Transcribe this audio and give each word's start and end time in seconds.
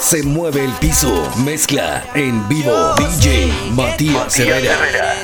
se 0.00 0.22
mueve 0.22 0.64
el 0.64 0.72
piso. 0.74 1.30
Mezcla 1.44 2.04
en 2.14 2.46
vivo. 2.48 2.94
DJ 2.96 3.52
Matías 3.72 4.38
Herrera. 4.38 5.14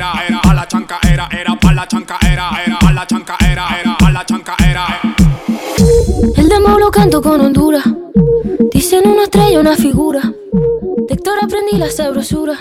era, 0.00 0.12
era, 0.26 0.38
a 0.38 0.54
la 0.54 0.66
chanca 0.66 0.98
era, 1.02 1.28
era, 1.30 1.58
a 1.60 1.74
la 1.74 1.86
chanca 1.86 2.18
era, 2.22 2.50
era, 2.64 2.78
a 2.78 2.92
la 2.92 3.06
chanca 3.06 3.36
era, 3.38 3.66
era, 3.78 3.96
a 4.00 4.10
la 4.10 4.24
chanca 4.24 4.56
era. 4.66 4.86
El 6.36 6.48
demo 6.48 6.78
lo 6.78 6.90
canto 6.90 7.20
con 7.20 7.38
Honduras. 7.38 7.84
Dicen 8.72 9.06
una 9.06 9.24
estrella, 9.24 9.60
una 9.60 9.76
figura. 9.76 10.22
De 10.22 11.14
Héctor 11.14 11.38
aprendí 11.42 11.76
la 11.76 11.90
sabrosura. 11.90 12.56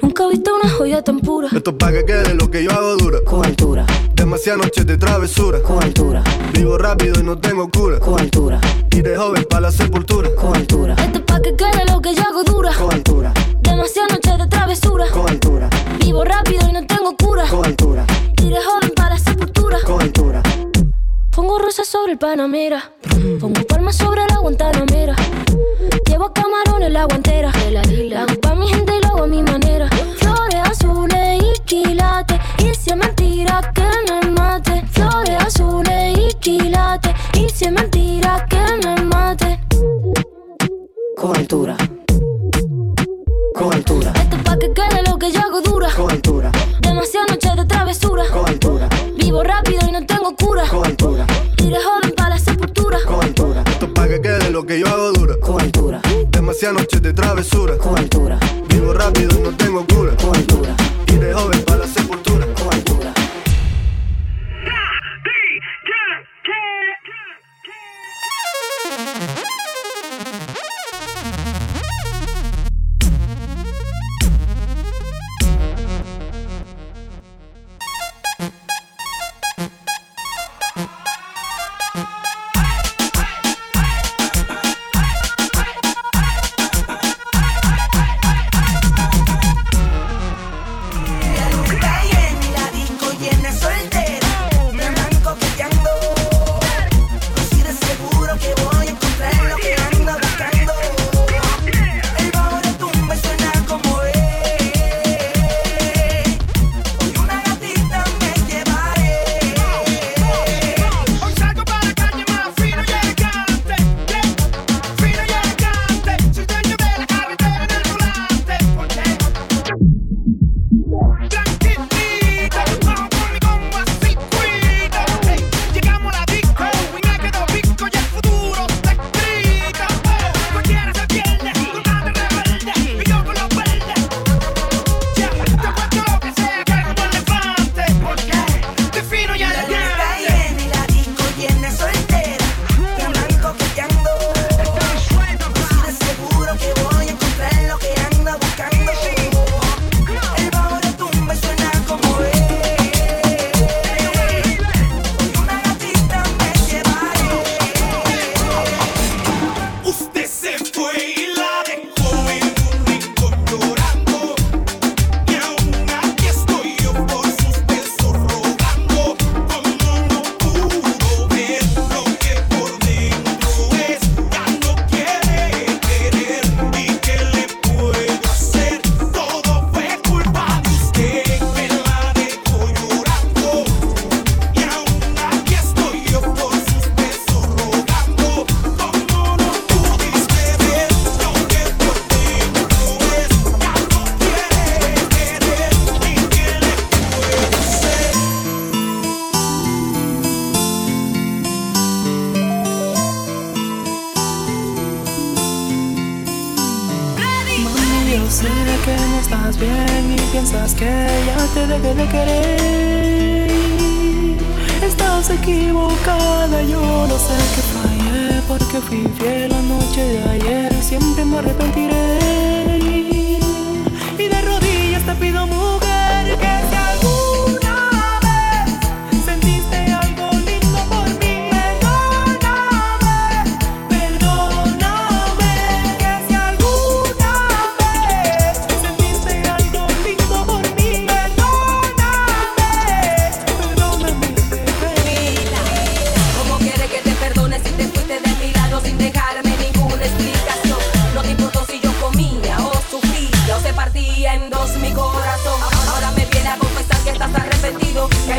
Nunca 0.00 0.24
he 0.24 0.28
visto 0.30 0.54
una 0.54 0.70
joya 0.70 1.02
tan 1.02 1.18
pura. 1.18 1.48
Esto 1.50 1.70
es 1.70 1.76
pa' 1.76 1.90
que 1.90 2.04
quede 2.04 2.34
lo 2.34 2.48
que 2.48 2.62
yo 2.62 2.70
hago 2.70 2.96
dura. 2.98 3.18
Con 3.24 3.44
altura. 3.44 3.84
Demasiadas 4.14 4.62
noches 4.62 4.86
de 4.86 4.96
travesura. 4.96 5.60
Con 5.60 5.82
altura. 5.82 6.22
Vivo 6.52 6.78
rápido 6.78 7.18
y 7.18 7.24
no 7.24 7.36
tengo 7.36 7.68
cura. 7.68 7.98
Con 7.98 8.20
altura. 8.20 8.60
Y 8.92 9.02
de 9.02 9.16
joven 9.16 9.44
pa' 9.50 9.60
la 9.60 9.72
sepultura. 9.72 10.28
Con 10.36 10.54
altura. 10.54 10.94
Esto 10.98 11.18
es 11.18 11.24
pa' 11.24 11.40
que 11.40 11.56
quede 11.56 11.84
lo 11.92 12.00
que 12.00 12.14
yo 12.14 12.22
hago 12.22 12.44
dura. 12.44 12.70
Con 12.78 12.92
rápido 16.24 16.68
y 16.68 16.72
no 16.72 16.86
tengo 16.86 17.16
cura. 17.16 17.46
Con 17.48 17.64
altura. 17.64 18.06
Joven 18.38 18.92
para 18.94 19.10
la 19.10 19.18
sepultura. 19.18 19.78
Con. 19.84 20.04
Pongo 21.34 21.58
rosas 21.58 21.88
sobre 21.88 22.12
el 22.12 22.18
Panamera. 22.18 22.92
Pongo 23.40 23.60
palmas 23.66 23.96
sobre 23.96 24.24
la 24.28 24.38
Guantanamera. 24.38 25.16
Llevo 26.06 26.32
camarones 26.32 26.92
la 26.92 27.04
guantera. 27.06 27.50
La 27.70 28.22
hago 28.22 28.40
pa' 28.40 28.54
mi 28.54 28.68
gente 28.68 28.92
y 28.96 29.00
lo 29.02 29.08
hago 29.08 29.24
a 29.24 29.26
mi 29.26 29.42
manera. 29.42 29.88
Flores 30.16 30.60
azules 30.64 31.42
y 31.42 31.60
quilates. 31.64 32.38
Y 32.58 32.74
si 32.74 32.90
es 32.90 32.96
mentira 32.96 33.72
que 33.74 34.12
me 34.12 34.30
mate. 34.30 34.84
Flores 34.92 35.42
azules 35.44 36.16
y 36.16 36.34
quilates. 36.34 37.12
Y 37.34 37.48
si 37.48 37.64
es 37.64 37.72
mentira 37.72 38.46
que 38.48 38.86
me 38.86 39.02
mate. 39.02 39.58
Con. 41.16 41.93
noche 56.72 57.00
de 57.00 57.12
travesura. 57.12 57.76
Con 57.76 57.98
altura. 57.98 58.38
Vivo 58.68 58.92
rápido, 58.92 59.38
no 59.40 59.50
tengo 59.56 59.84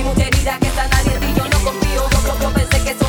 mujer 0.05 0.27
herida 0.27 0.57
que 0.59 0.67
está 0.67 0.87
nadie 0.87 1.13
en 1.13 1.19
ti, 1.19 1.33
yo 1.35 1.45
no 1.49 1.59
confío, 1.63 2.09
yo, 2.09 2.19
yo, 2.27 2.39
yo 2.39 2.53
pensé 2.53 2.83
que 2.83 2.95
soy 2.99 3.04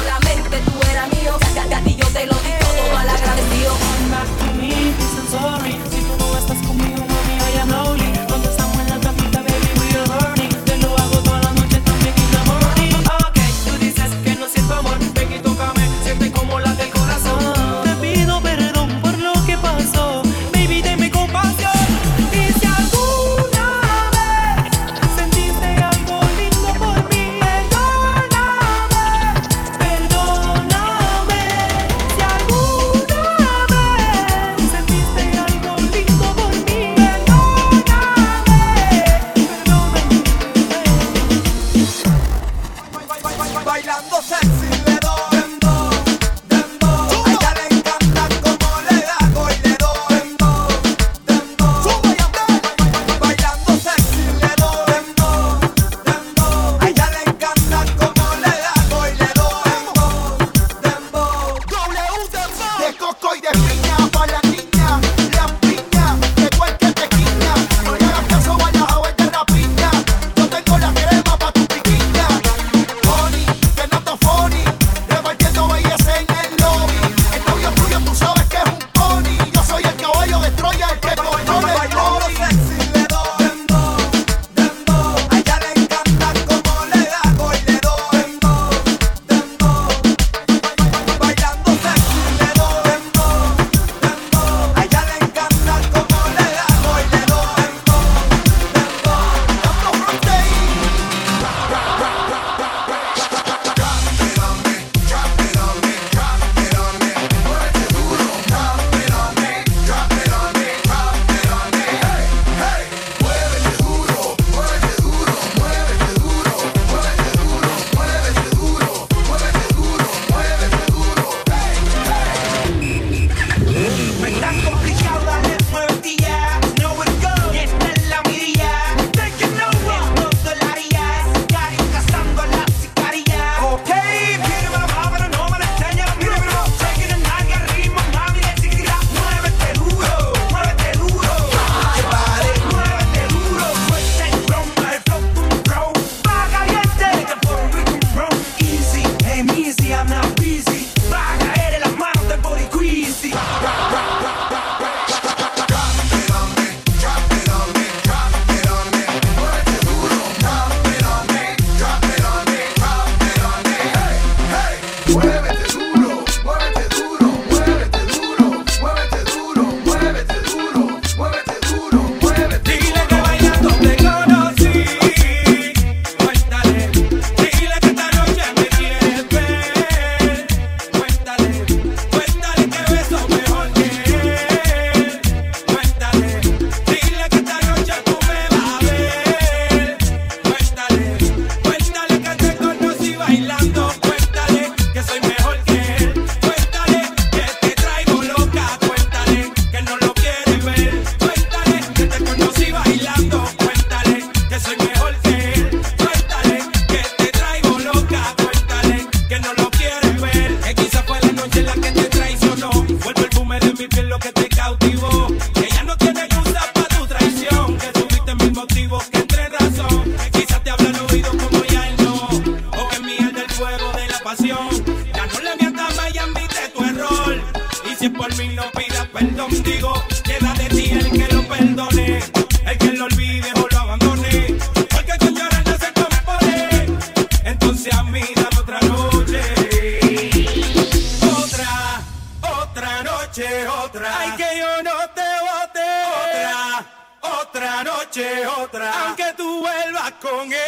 otra 247.76 247.84
noche, 247.84 248.46
otra. 248.46 249.06
Aunque 249.06 249.34
tú 249.36 249.60
vuelvas 249.60 250.12
con 250.20 250.50
él. 250.50 250.58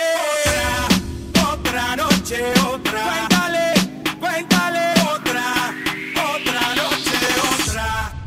Otra, 1.33 1.53
otra 1.53 1.97
noche, 1.97 2.53
otra. 2.71 3.03
Cuéntale, 3.03 3.73
cuéntale. 4.21 4.93
Otra, 5.15 5.75
otra 6.35 6.75
noche, 6.75 7.17
otra. 7.63 8.19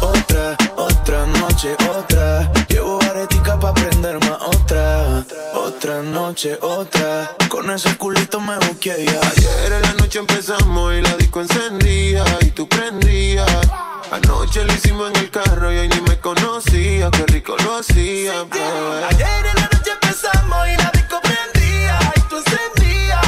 Otra, 0.00 0.56
otra 0.76 1.26
noche, 1.26 1.76
otra. 1.90 2.52
Llevo 2.68 2.98
aretica 3.02 3.58
pa' 3.58 3.74
prender 3.74 4.18
más 4.20 4.40
otra. 4.40 5.24
Otra 5.54 6.02
noche, 6.02 6.58
otra. 6.62 7.36
Con 7.48 7.70
ese 7.70 7.96
culito 7.96 8.40
me 8.40 8.56
busqué 8.56 9.04
ya. 9.04 9.20
Ayer 9.20 9.72
en 9.72 9.82
la 9.82 9.92
noche 9.94 10.20
empezamos 10.20 10.94
y 10.94 11.02
la 11.02 11.16
disco 11.16 11.42
encendía 11.42 12.24
y 12.40 12.50
tú 12.50 12.66
prendías 12.66 13.91
Anoche 14.12 14.62
lo 14.62 14.74
hicimos 14.74 15.10
en 15.10 15.16
el 15.16 15.30
carro 15.30 15.72
y 15.72 15.78
hoy 15.78 15.88
ni 15.88 16.00
me 16.02 16.18
conocía. 16.18 17.10
Qué 17.10 17.24
rico 17.28 17.56
lo 17.64 17.78
hacía, 17.78 18.44
bebé. 18.44 19.04
Ayer 19.08 19.46
en 19.46 19.54
la 19.56 19.70
noche 19.72 19.90
empezamos 19.90 20.68
y 20.68 20.76
la 20.76 20.90
disco 20.90 21.18
prendía 21.22 21.98
y 22.14 22.20
tú 22.28 22.36
encendías. 22.36 23.18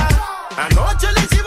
Anoche 0.58 1.10
lo 1.10 1.20
hicimos 1.20 1.43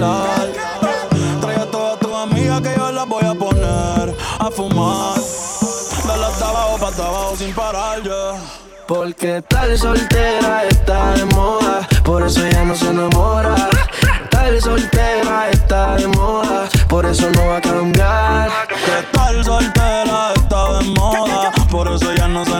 Trae 0.00 1.56
a 1.56 1.70
todas 1.70 1.98
tus 1.98 2.14
amigas 2.14 2.62
que 2.62 2.74
yo 2.74 2.90
las 2.90 3.06
voy 3.06 3.22
a 3.22 3.34
poner 3.34 4.16
a 4.38 4.50
fumar. 4.50 5.20
Dale 6.06 6.24
hasta 6.24 6.48
abajo, 6.48 6.78
pa' 6.78 7.36
sin 7.36 7.52
parar, 7.52 8.02
yeah. 8.02 8.40
Porque 8.88 9.42
tal 9.46 9.78
soltera 9.78 10.64
está 10.64 11.12
de 11.12 11.26
moda, 11.26 11.86
por 12.02 12.22
eso 12.22 12.42
ella 12.46 12.64
no 12.64 12.74
se 12.74 12.88
enamora. 12.88 13.54
Tal 14.30 14.58
soltera 14.62 15.50
está 15.50 15.96
de 15.96 16.06
moda, 16.08 16.66
por 16.88 17.04
eso 17.04 17.30
no 17.32 17.46
va 17.48 17.58
a 17.58 17.60
cambiar. 17.60 18.50
Que 18.68 19.06
tal 19.12 19.44
soltera 19.44 20.32
está 20.34 20.78
de 20.78 20.84
moda, 20.98 21.52
por 21.70 21.88
eso 21.88 22.10
ella 22.10 22.26
no 22.26 22.42
se 22.46 22.50
enamora. 22.52 22.59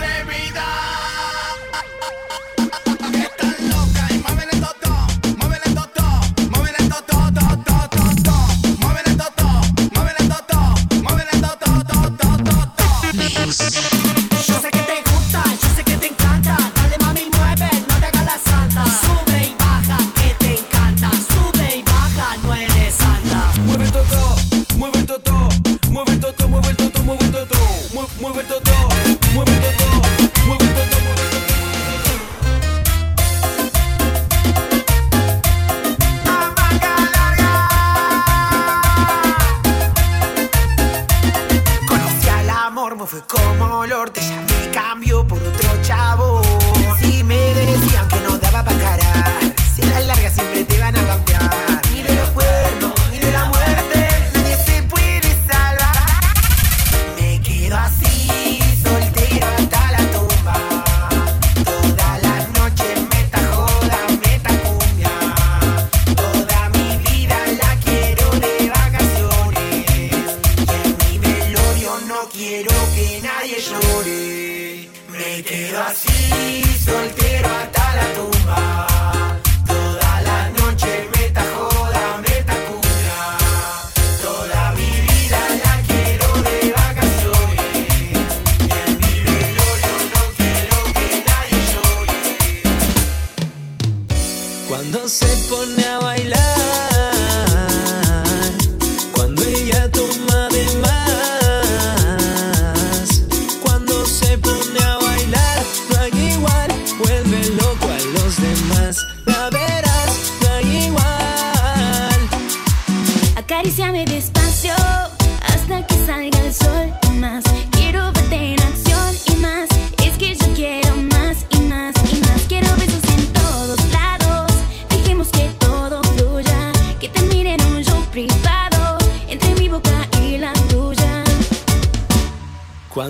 pone 95.61 95.83
a 95.85 95.99
bailar. 95.99 96.90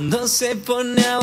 Cuando 0.01 0.27
se 0.27 0.55
pone 0.55 1.05
a 1.05 1.19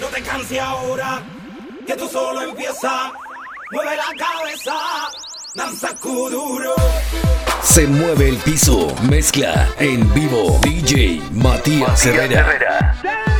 No 0.00 0.06
te 0.06 0.22
canses 0.22 0.58
ahora, 0.58 1.22
que 1.86 1.94
tú 1.94 2.08
solo 2.08 2.40
empieza. 2.40 3.12
Mueve 3.70 3.96
la 3.96 4.24
cabeza, 4.24 4.74
danza 5.54 5.90
duro. 6.02 6.74
Se 7.62 7.86
mueve 7.86 8.30
el 8.30 8.36
piso, 8.38 8.94
mezcla 9.02 9.68
en 9.78 10.12
vivo. 10.14 10.58
DJ 10.62 11.20
Matías, 11.32 11.80
Matías 11.80 12.06
Herrera. 12.06 12.40
Herrera. 12.40 13.31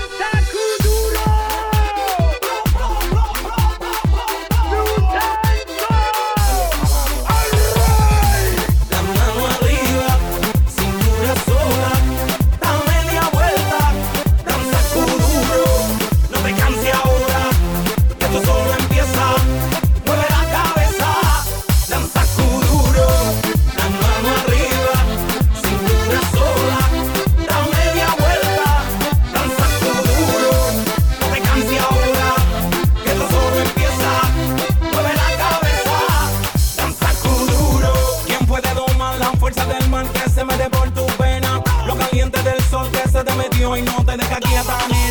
tenés 44.12 44.28
que 44.28 44.34
aquí 44.34 44.54
estar 44.54 45.01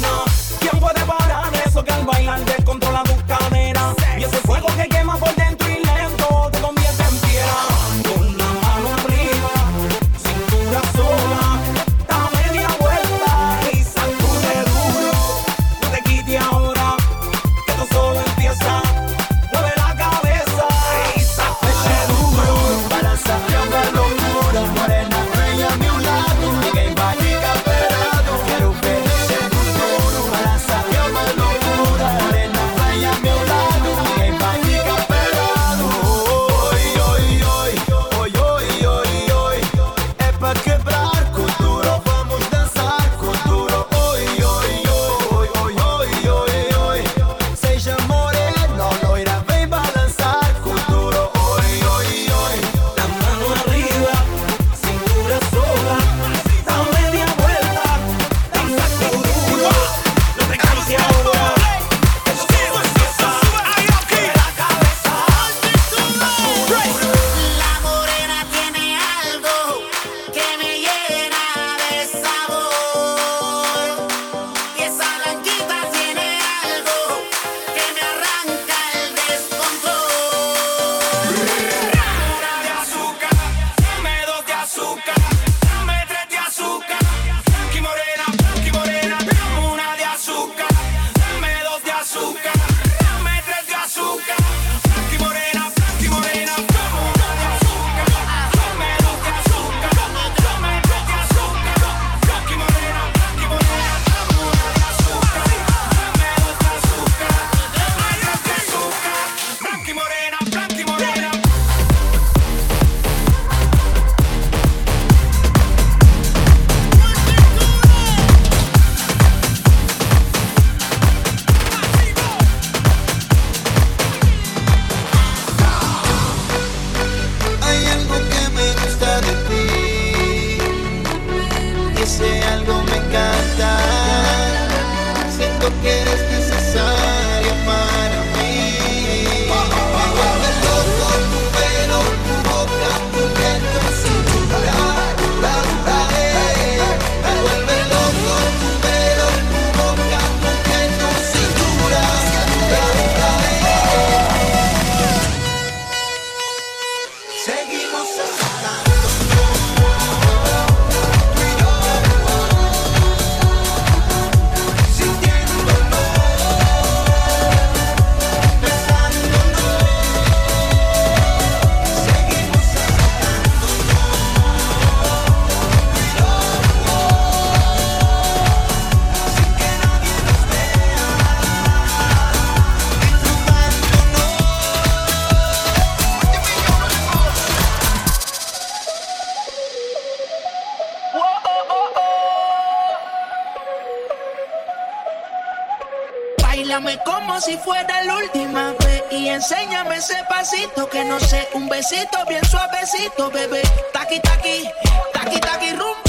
que 200.90 201.06
no 201.06 201.20
sé, 201.20 201.48
un 201.54 201.70
besito 201.70 202.26
bien 202.28 202.44
suavecito, 202.46 203.30
bebé. 203.30 203.62
Taqui, 203.94 204.20
taqui, 204.22 204.68
taqui, 205.14 205.40
taqui, 205.40 205.72
rum. 205.74 206.01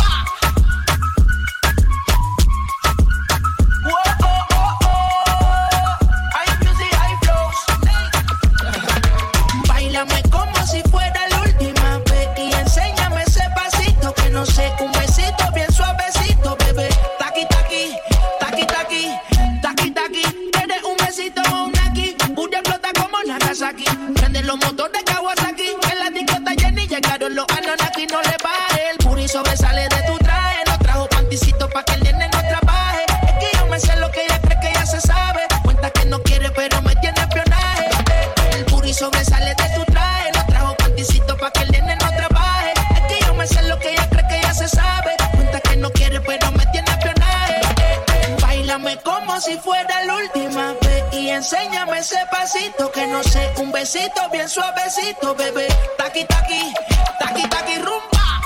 que 52.90 53.06
no 53.06 53.22
sé, 53.22 53.52
un 53.58 53.70
besito 53.70 54.28
bien 54.32 54.48
suavecito, 54.48 55.34
bebé. 55.34 55.68
Taqui, 55.96 56.24
taqui, 56.24 56.72
taqui, 57.18 57.42
taqui, 57.48 57.76
rumba. 57.76 58.40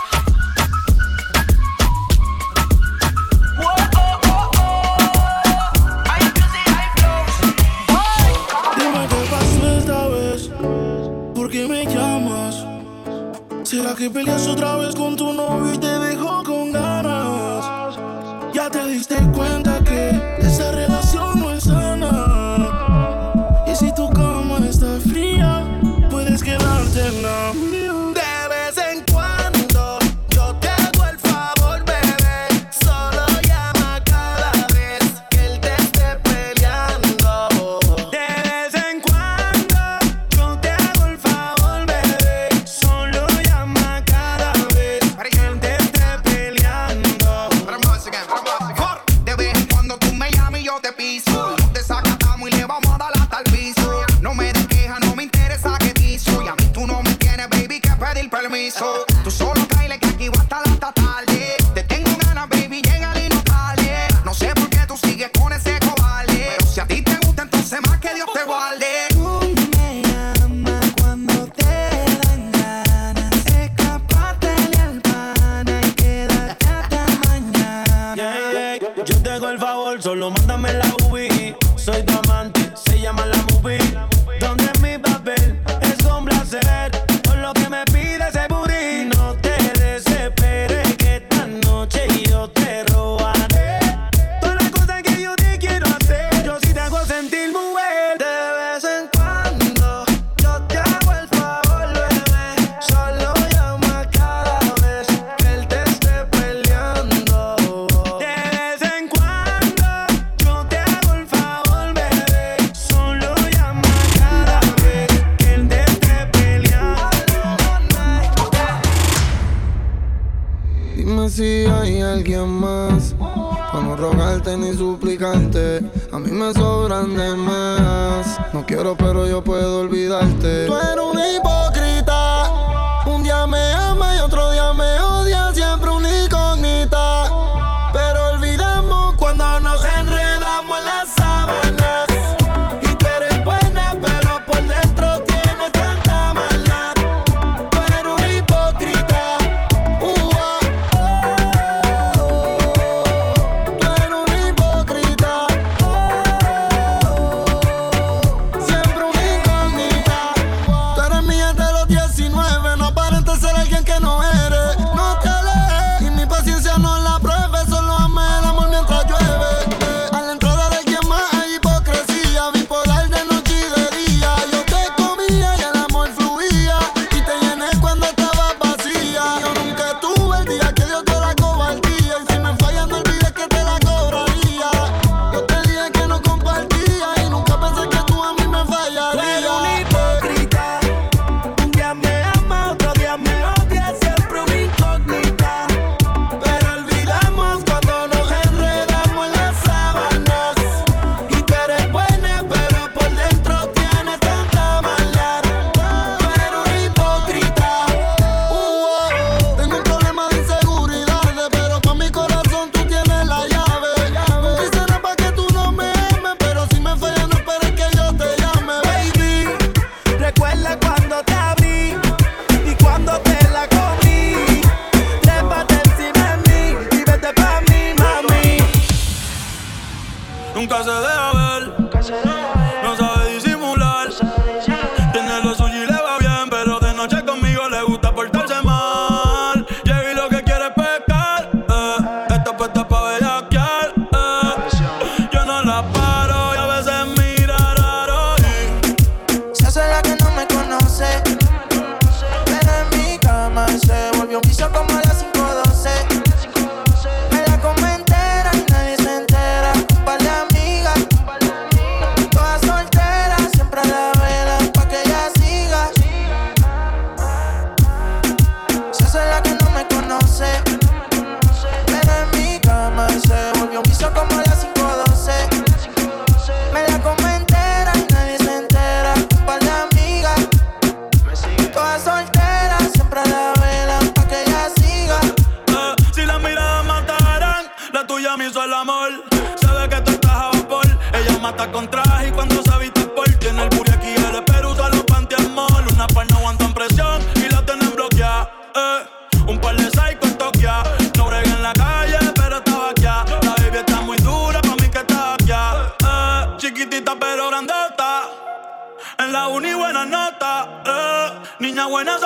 ¿Y 8.76 8.82
me 8.82 9.06
dejas 9.08 9.50
esta 9.78 10.08
vez? 10.08 10.50
¿Por 11.34 11.50
qué 11.50 11.66
me 11.66 11.86
llamas? 11.86 12.64
¿Será 13.62 13.94
que 13.94 14.10
peleas 14.10 14.46
otra 14.48 14.76
vez 14.76 14.94
con 14.94 15.16
tu 15.16 15.32
novio 15.32 15.72
y 15.72 15.78
te 15.78 15.98
dejó 15.98 16.42
con 16.44 16.72
ganas? 16.72 17.96
Ya 18.52 18.68
te 18.70 18.84
diste 18.86 19.16
cuenta 19.34 19.75
Tú 59.24 59.30
solo 59.30 59.66
baile 59.74 59.98
que 59.98 60.06
aquí 60.06 60.28
va 60.28 60.38
hasta 60.38 60.60
la 60.60 60.92
tarde. 60.92 61.85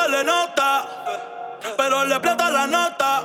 le 0.08 0.24
nota, 0.24 0.86
pero 1.76 2.04
le 2.04 2.20
plata 2.20 2.50
la 2.50 2.66
nota. 2.66 3.22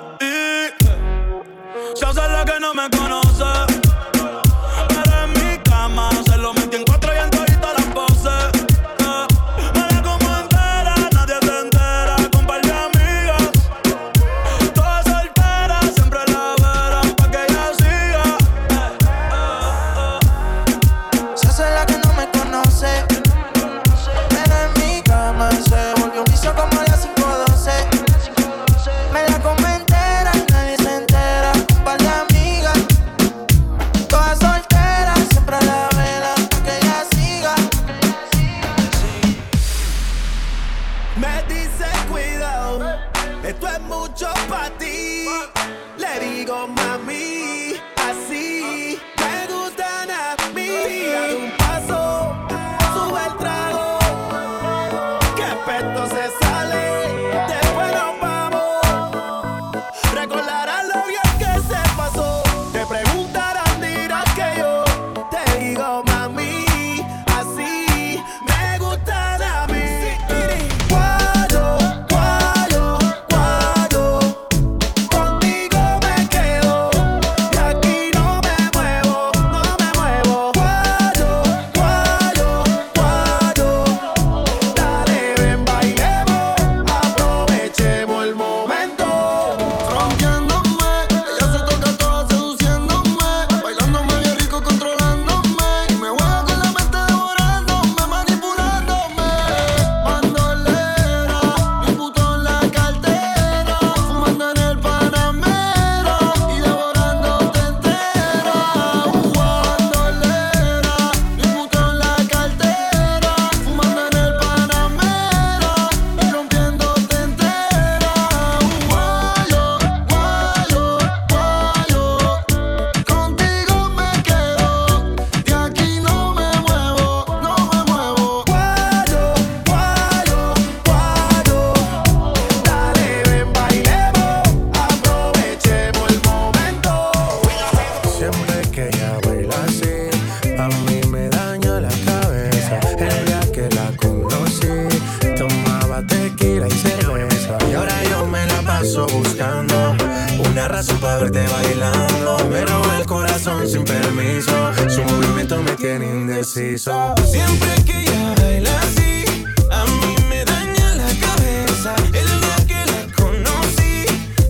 verte 151.17 151.45
bailando. 151.47 152.37
Me 152.49 152.65
roba 152.65 152.97
el 152.97 153.05
corazón 153.05 153.67
sin 153.67 153.83
permiso. 153.83 154.51
Su 154.89 155.01
movimiento 155.03 155.61
me 155.61 155.71
tiene 155.71 156.05
indeciso. 156.05 157.13
Siempre 157.29 157.69
que 157.85 158.01
ella 158.01 158.33
baila 158.41 158.79
así, 158.81 159.25
a 159.71 159.85
mí 159.85 160.15
me 160.29 160.43
daña 160.45 160.95
la 160.95 161.11
cabeza. 161.25 161.95
El 162.13 162.27
día 162.41 162.57
que 162.67 162.91
la 162.91 163.15
conocí, 163.15 164.05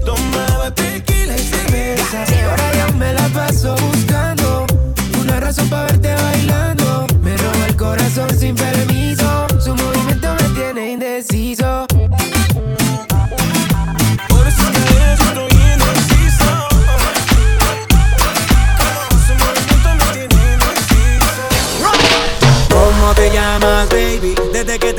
tomaba 0.05 0.73
tequila 0.73 1.35
y 1.35 1.39
cerveza. 1.39 2.25
Y 2.33 2.39
ahora 2.41 2.87
yo 2.87 2.97
me 2.97 3.13
la 3.13 3.27
paso 3.29 3.75
buscando 3.75 4.65
una 5.19 5.39
razón 5.39 5.69
para 5.69 5.83
verte 5.83 6.13
bailando. 6.13 7.07
Me 7.21 7.35
roba 7.37 7.67
el 7.67 7.75
corazón 7.75 8.29
sin 8.37 8.55
permiso 8.55 8.94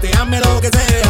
gente, 0.00 0.16
hazme 0.16 0.40
lo 0.40 0.60
que 0.60 0.68
sea. 0.68 1.03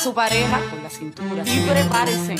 su 0.00 0.14
pareja 0.14 0.58
por 0.70 0.82
la 0.82 0.88
cintura 0.88 1.42
y 1.44 1.60
prepárese. 1.60 2.34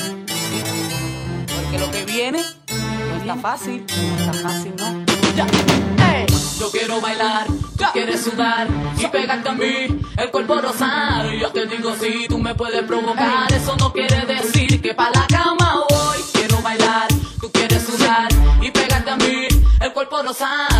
Porque 1.55 1.77
lo 1.77 1.91
que 1.91 2.05
viene 2.05 2.39
no 2.39 3.17
está 3.17 3.35
fácil, 3.35 3.85
no 3.87 4.17
está 4.17 4.33
fácil, 4.33 4.73
no. 4.77 5.05
Yo 6.59 6.71
quiero 6.71 6.99
bailar, 6.99 7.45
tú 7.47 7.85
quieres 7.93 8.23
sudar 8.23 8.67
y 8.97 9.05
pegarte 9.07 9.49
a 9.49 9.53
mí, 9.53 10.01
el 10.17 10.31
cuerpo 10.31 10.59
rosar. 10.59 11.31
Yo 11.33 11.51
te 11.51 11.67
digo 11.67 11.93
si 11.99 12.27
tú 12.27 12.39
me 12.39 12.55
puedes 12.55 12.81
provocar, 12.83 13.51
eso 13.53 13.75
no 13.77 13.93
quiere 13.93 14.25
decir 14.25 14.81
que 14.81 14.95
pa' 14.95 15.11
la 15.13 15.27
cama 15.27 15.83
voy. 15.87 16.17
Quiero 16.33 16.61
bailar, 16.63 17.09
tú 17.39 17.51
quieres 17.51 17.83
sudar 17.83 18.27
y 18.59 18.71
pegarte 18.71 19.11
a 19.11 19.17
mí, 19.17 19.47
el 19.81 19.93
cuerpo 19.93 20.23
rosar. 20.23 20.70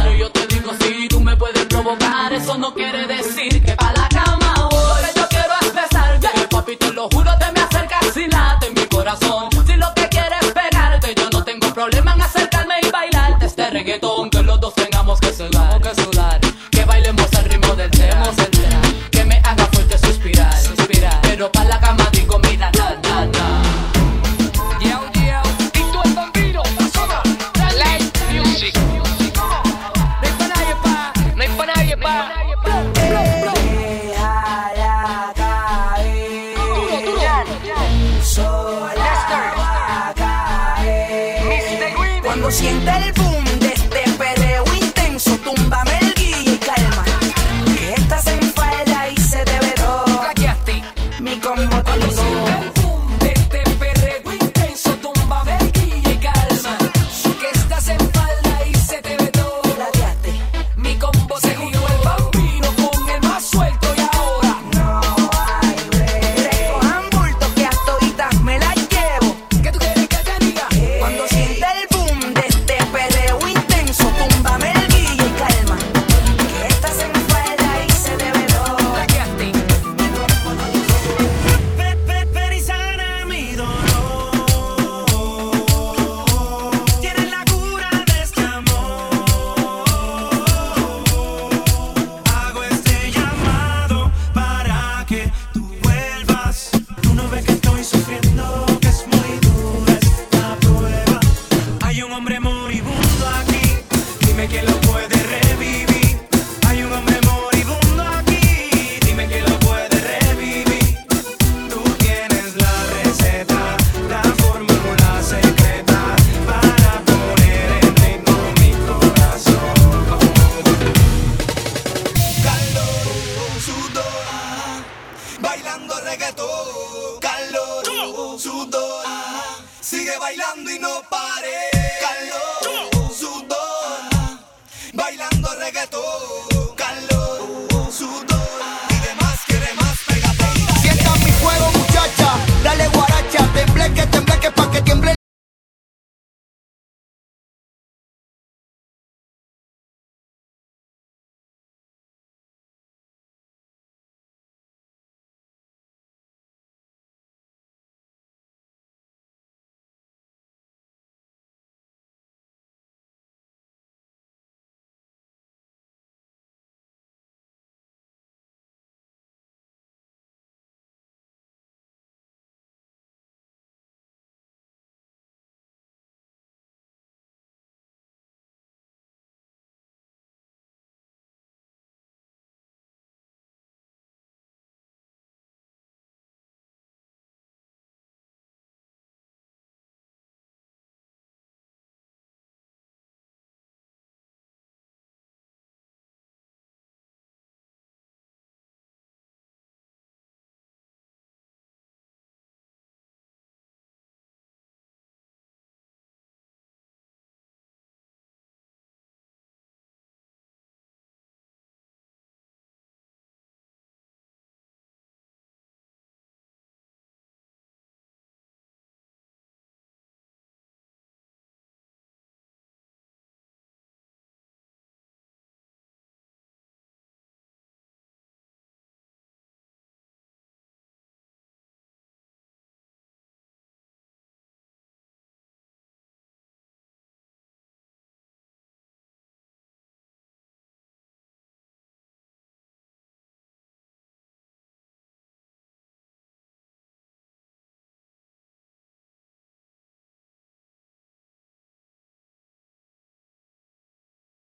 sudar. 15.96 16.40
Que 16.70 16.86
bailemos 16.86 17.34
al 17.34 17.46
ritmo 17.46 17.76
del 17.76 17.90
demo 17.92 18.26
central. 18.34 19.10
Que 19.12 19.26
me 19.26 19.38
haga 19.44 19.66
fuerte 19.68 19.98
suspirar. 19.98 20.54
Pero 21.24 21.52
para 21.52 21.70
la 21.70 21.80